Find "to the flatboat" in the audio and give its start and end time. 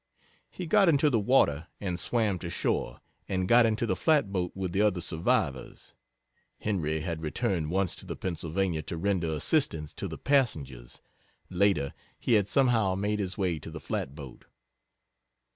13.59-14.45